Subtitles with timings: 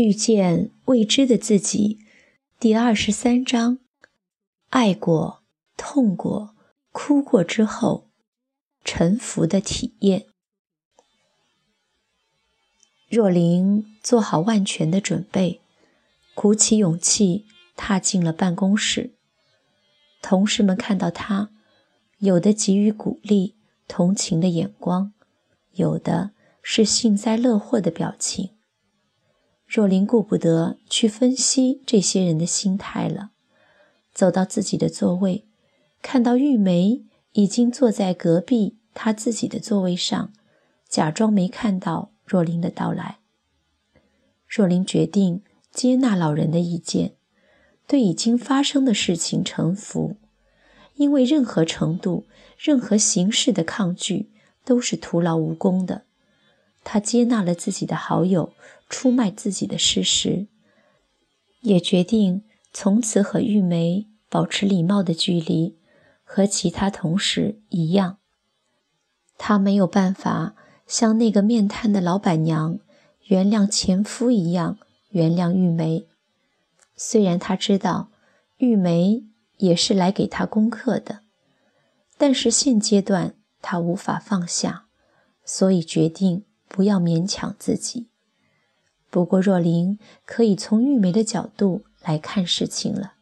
[0.00, 1.98] 遇见未知的自己，
[2.58, 3.78] 第二十三章：
[4.70, 5.42] 爱过、
[5.76, 6.56] 痛过、
[6.90, 8.08] 哭过之后，
[8.82, 10.24] 臣服的体验。
[13.10, 15.60] 若琳做好万全的准备，
[16.34, 17.44] 鼓起勇气
[17.76, 19.12] 踏进了办公室。
[20.22, 21.50] 同事们看到她，
[22.20, 23.54] 有的给予鼓励、
[23.86, 25.12] 同情的眼光，
[25.72, 26.30] 有的
[26.62, 28.56] 是幸灾乐祸的表情。
[29.72, 33.30] 若琳顾不得去分析这些人的心态了，
[34.12, 35.44] 走到自己的座位，
[36.02, 40.32] 看到玉梅已经坐在隔壁她自己的座位上，
[40.88, 43.18] 假装没看到若琳的到来。
[44.48, 47.12] 若琳决定接纳老人的意见，
[47.86, 50.16] 对已经发生的事情臣服，
[50.96, 52.26] 因为任何程度、
[52.58, 54.30] 任何形式的抗拒
[54.64, 56.02] 都是徒劳无功的。
[56.82, 58.52] 他接纳了自己的好友
[58.88, 60.48] 出卖自己的事实，
[61.60, 62.42] 也决定
[62.72, 65.76] 从此和玉梅保持礼貌的距离，
[66.24, 68.18] 和其他同事一样。
[69.36, 70.54] 他没有办法
[70.86, 72.78] 像那个面瘫的老板娘
[73.26, 74.78] 原谅前夫一样
[75.10, 76.06] 原谅玉梅，
[76.96, 78.10] 虽然他知道
[78.58, 79.24] 玉梅
[79.58, 81.20] 也是来给他功课的，
[82.18, 84.86] 但是现阶段他无法放下，
[85.44, 86.44] 所以决定。
[86.70, 88.06] 不要勉强自己。
[89.10, 93.14] 不过若琳可以从玉梅的角度来看事情了。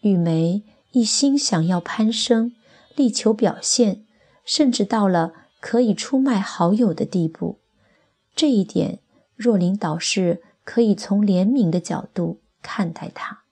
[0.00, 2.56] 玉梅一心想要攀升，
[2.96, 4.04] 力求表现，
[4.44, 7.60] 甚至到了可以出卖好友的地步。
[8.34, 8.98] 这一点，
[9.36, 13.44] 若琳倒是可以从怜悯的角度看待她。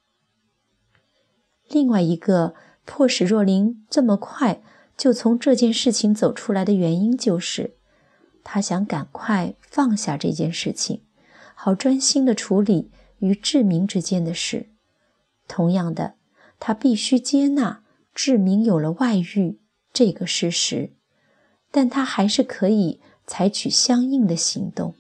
[1.68, 4.62] 另外一个迫使若琳这么快
[4.96, 7.75] 就从这件事情走出来的原因，就是。
[8.48, 11.02] 他想赶快放下这件事情，
[11.56, 14.68] 好专心的处理与志明之间的事。
[15.48, 16.14] 同样的，
[16.60, 17.82] 他必须接纳
[18.14, 19.58] 志明有了外遇
[19.92, 20.92] 这个事实，
[21.72, 24.94] 但他还是可以采取相应的行动。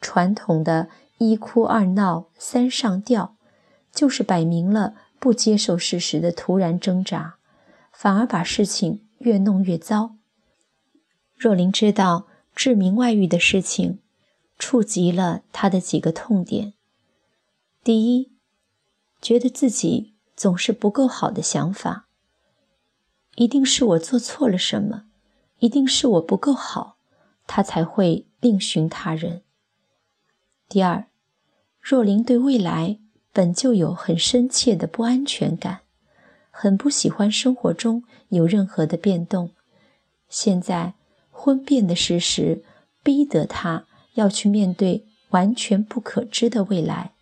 [0.00, 0.88] 传统的
[1.18, 3.36] 一哭二闹三上吊，
[3.92, 7.36] 就是摆明了不接受事实的突然挣扎，
[7.92, 10.15] 反而把事情越弄越糟。
[11.36, 13.98] 若琳知道志明外遇的事情，
[14.58, 16.72] 触及了他的几个痛点。
[17.84, 18.32] 第一，
[19.20, 22.08] 觉得自己总是不够好的想法，
[23.34, 25.04] 一定是我做错了什么，
[25.58, 26.96] 一定是我不够好，
[27.46, 29.42] 他才会另寻他人。
[30.70, 31.06] 第二，
[31.78, 32.98] 若琳对未来
[33.34, 35.80] 本就有很深切的不安全感，
[36.50, 39.50] 很不喜欢生活中有任何的变动，
[40.30, 40.94] 现在。
[41.38, 42.64] 婚变的事实，
[43.04, 47.12] 逼得他要去面对完全不可知的未来，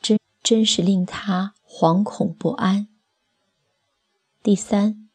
[0.00, 2.88] 真真是令他惶恐不安。
[4.42, 5.08] 第三，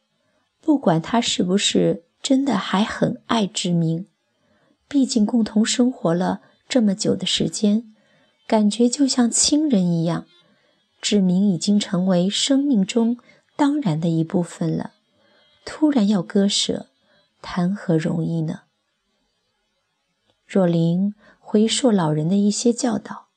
[0.62, 4.08] 不管他是不是真的还很爱志明，
[4.88, 7.94] 毕竟共同生活了这么久的时间，
[8.48, 10.26] 感觉就像亲人一样，
[11.02, 13.18] 志明已经成为生命中
[13.58, 14.94] 当然的一部分了，
[15.66, 16.88] 突然要割舍。
[17.42, 18.62] 谈何容易呢？
[20.46, 23.28] 若琳回溯老人的一些教导，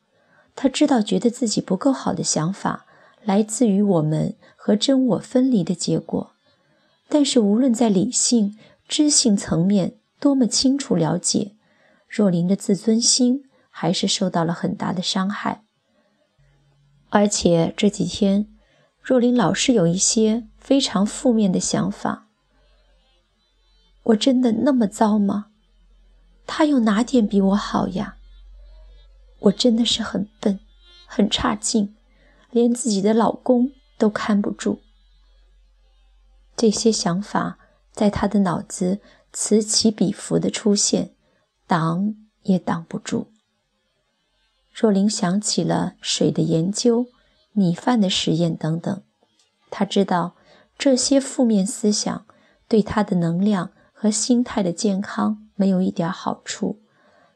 [0.54, 2.86] 他知道觉得自己不够好的想法
[3.24, 6.32] 来自于我们和真我分离的结果。
[7.08, 8.56] 但是无论在理性、
[8.86, 11.56] 知性层面多么清楚了解，
[12.08, 15.64] 若琳的自尊心还是受到了很大的伤害。
[17.08, 18.46] 而且这几天，
[19.02, 22.28] 若琳老是有一些非常负面的想法。
[24.10, 25.46] 我真的那么糟吗？
[26.46, 28.16] 他有哪点比我好呀？
[29.40, 30.60] 我真的是很笨，
[31.06, 31.96] 很差劲，
[32.50, 34.80] 连自己的老公都看不住。
[36.56, 37.58] 这些想法
[37.92, 39.00] 在他的脑子
[39.32, 41.14] 此起彼伏的出现，
[41.66, 43.30] 挡也挡不住。
[44.72, 47.06] 若琳想起了水的研究、
[47.52, 49.02] 米饭的实验等等，
[49.70, 50.34] 他知道
[50.76, 52.26] 这些负面思想
[52.66, 53.70] 对他的能量。
[54.02, 56.80] 和心态的健康没有一点好处，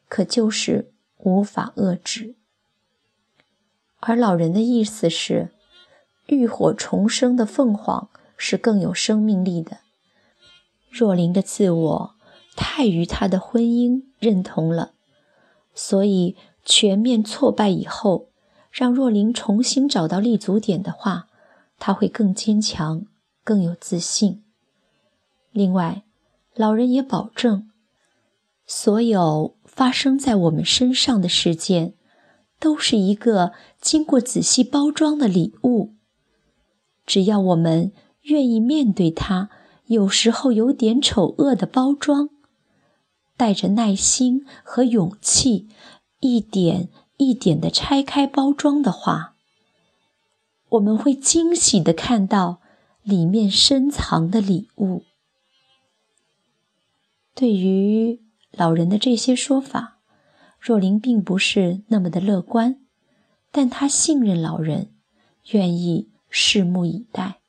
[0.08, 2.36] 可就是无法遏制。
[4.00, 5.52] 而老人的意思是，
[6.28, 8.08] 浴火重生的凤凰
[8.38, 9.80] 是更有生命力的。
[10.88, 12.14] 若琳的自我
[12.56, 14.92] 太与他的婚姻认同了，
[15.74, 16.34] 所以
[16.64, 18.30] 全面挫败以后，
[18.70, 21.28] 让若琳重新找到立足点的话，
[21.78, 23.04] 他会更坚强，
[23.44, 24.42] 更有自信。
[25.52, 26.03] 另外。
[26.56, 27.68] 老人也保证，
[28.64, 31.94] 所有发生在我们身上的事件，
[32.60, 35.94] 都是一个经过仔细包装的礼物。
[37.04, 37.92] 只要我们
[38.22, 39.50] 愿意面对它，
[39.86, 42.30] 有时候有点丑恶的包装，
[43.36, 45.68] 带着耐心和勇气，
[46.20, 49.34] 一点一点的拆开包装的话，
[50.68, 52.60] 我们会惊喜的看到
[53.02, 55.02] 里面深藏的礼物。
[57.34, 58.22] 对于
[58.52, 59.98] 老人的这些说法，
[60.60, 62.80] 若琳并不是那么的乐观，
[63.50, 64.94] 但她信任老人，
[65.50, 67.40] 愿意拭目以待。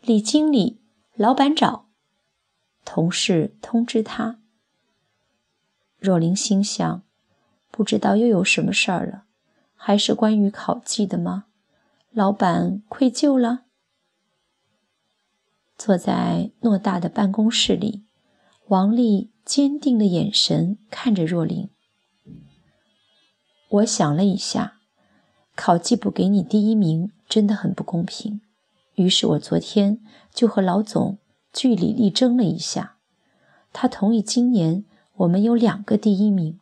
[0.00, 0.80] 李经理，
[1.14, 1.86] 老板找。
[2.84, 4.40] 同事通知他。
[5.98, 7.02] 若琳心想，
[7.70, 9.24] 不知道又有什么事儿了，
[9.74, 11.46] 还是关于考绩的吗？
[12.10, 13.65] 老板愧疚了。
[15.78, 18.04] 坐在偌大的办公室里，
[18.68, 21.68] 王丽坚定的眼神看着若琳。
[23.68, 24.78] 我想了一下，
[25.54, 28.40] 考绩不给你第一名，真的很不公平。
[28.94, 30.00] 于是我昨天
[30.32, 31.18] 就和老总
[31.52, 32.96] 据理力争了一下，
[33.74, 34.86] 他同意今年
[35.16, 36.58] 我们有两个第一名，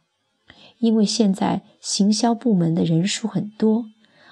[0.78, 3.86] 因为现在行销部门的人数很多，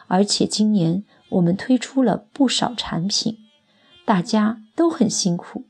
[0.08, 3.38] 而且今年我们推出了不少产品，
[4.04, 4.61] 大家。
[4.74, 5.66] 都很辛苦，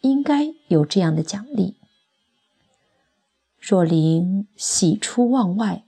[0.00, 1.76] 应该有这样的奖励。
[3.58, 5.84] 若琳喜出望外，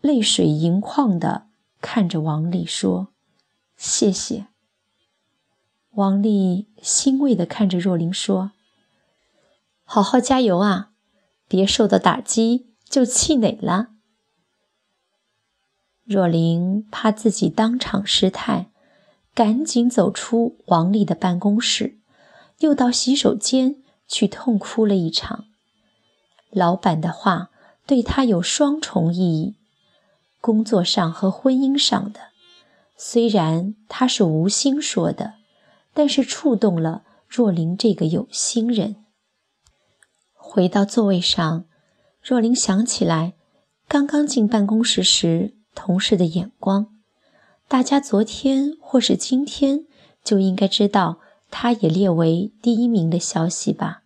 [0.00, 1.46] 泪水盈眶的
[1.80, 3.08] 看着王丽说
[3.76, 4.48] ：“谢谢。”
[5.94, 8.52] 王丽欣慰的看着若琳说
[9.84, 10.90] ：“好好加油啊，
[11.48, 13.90] 别受到打击就气馁了。”
[16.04, 18.70] 若琳怕自己当场失态。
[19.36, 21.98] 赶紧走出王丽的办公室，
[22.60, 25.44] 又到洗手间去痛哭了一场。
[26.48, 27.50] 老板的话
[27.86, 29.56] 对他有双重意义：
[30.40, 32.20] 工作上和婚姻上的。
[32.96, 35.34] 虽然他是无心说的，
[35.92, 39.04] 但是触动了若琳这个有心人。
[40.32, 41.66] 回到座位上，
[42.22, 43.34] 若琳想起来
[43.86, 46.95] 刚刚进办公室时同事的眼光。
[47.68, 49.86] 大家昨天或是今天
[50.22, 51.18] 就应该知道
[51.50, 54.02] 他也列为第一名的消息吧？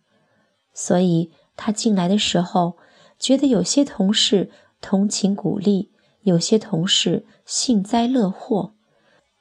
[0.73, 2.77] 所以他进来的时候，
[3.19, 4.49] 觉得有些同事
[4.81, 5.91] 同情鼓励，
[6.23, 8.73] 有些同事幸灾乐祸，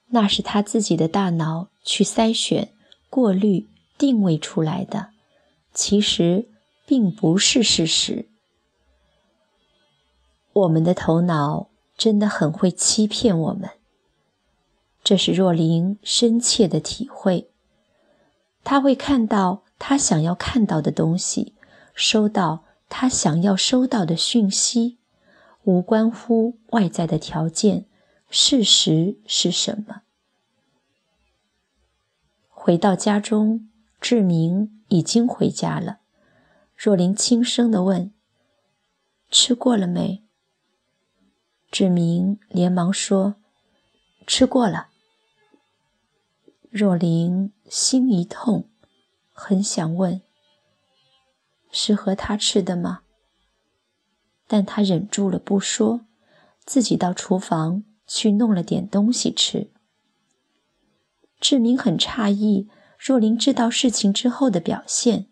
[0.09, 2.75] 那是他自己的大脑去筛选、
[3.09, 5.09] 过滤、定位出来的，
[5.73, 6.51] 其实
[6.87, 8.29] 并不是事实。
[10.53, 13.71] 我们的头脑真的很会欺骗我们。
[15.03, 17.51] 这是若琳深切的体会。
[18.63, 21.55] 他会看到他想要看到的东西，
[21.95, 24.99] 收到他想要收到的讯息，
[25.65, 27.87] 无关乎外在的条件。
[28.29, 30.03] 事实是什么？
[32.49, 33.69] 回到家中，
[34.01, 35.99] 志明已经回家了。
[36.77, 38.13] 若琳轻声地问
[39.33, 40.23] ：“吃过了没？”
[41.73, 43.35] 志明连忙说
[44.27, 44.89] ：“吃过了。”
[46.71, 48.69] 若琳心一痛，
[49.33, 50.21] 很想问
[51.73, 53.01] ：“是和他吃的吗？”
[54.47, 56.01] 但他忍住了不说，
[56.65, 59.71] 自己到厨房去弄了点东西吃。
[61.41, 65.27] 志明很诧异若琳知道事情之后的表现，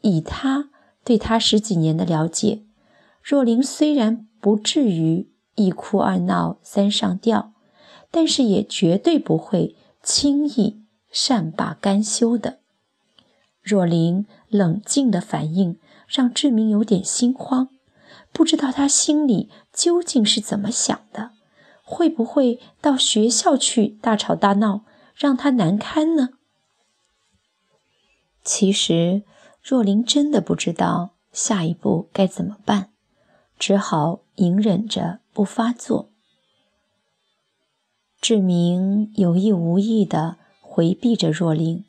[0.00, 0.70] 以他
[1.04, 2.64] 对他十几年的了解，
[3.22, 7.52] 若琳虽然不至于一哭二闹三上吊，
[8.10, 9.76] 但是也绝对不会。
[10.02, 12.60] 轻易善罢甘休的
[13.62, 17.68] 若琳冷静的反应让志明有点心慌，
[18.32, 21.32] 不知道他心里究竟是怎么想的，
[21.84, 26.30] 会不会到学校去大吵大闹，让他难堪呢？
[28.42, 29.22] 其实
[29.62, 32.88] 若琳真的不知道下一步该怎么办，
[33.58, 36.09] 只好隐忍着不发作。
[38.20, 41.86] 志明有意无意地回避着若琳，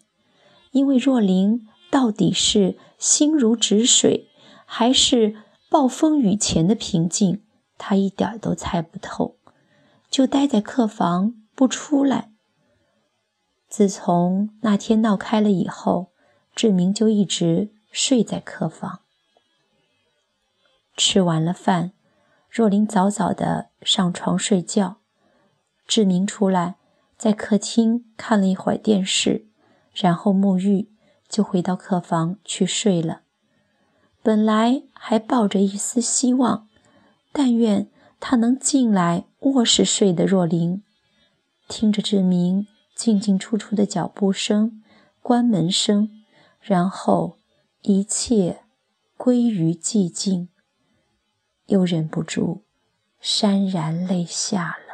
[0.72, 4.30] 因为若琳到底是心如止水，
[4.66, 5.36] 还是
[5.70, 7.44] 暴风雨前的平静，
[7.78, 9.36] 他一点都猜不透，
[10.10, 12.32] 就待在客房不出来。
[13.68, 16.12] 自从那天闹开了以后，
[16.56, 19.02] 志明就一直睡在客房。
[20.96, 21.92] 吃完了饭，
[22.50, 25.01] 若琳早早地上床睡觉。
[25.88, 26.76] 志明出来，
[27.18, 29.48] 在客厅看了一会儿电视，
[29.94, 30.90] 然后沐浴，
[31.28, 33.22] 就回到客房去睡了。
[34.24, 36.68] 本来还抱着一丝希望，
[37.32, 40.84] 但愿他能进来卧室睡的若琳，
[41.68, 44.84] 听着志明进进出出的脚步声、
[45.22, 46.10] 关门声，
[46.62, 47.38] 然后
[47.82, 48.62] 一切
[49.18, 50.50] 归于寂静，
[51.66, 52.64] 又忍不住
[53.22, 54.91] 潸然泪下了。